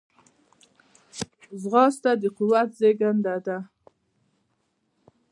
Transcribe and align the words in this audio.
ځغاسته 1.61 2.11
د 2.21 2.23
قوت 2.37 2.69
زیږنده 2.79 3.35
ده 3.45 3.57